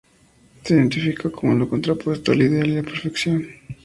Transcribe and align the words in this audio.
Se 0.63 0.73
identifica 0.73 1.29
con 1.29 1.59
lo 1.59 1.69
contrapuesto 1.69 2.31
al 2.31 2.41
ideal 2.41 2.65
y 2.65 2.73
la 2.77 2.81
perfección. 2.81 3.45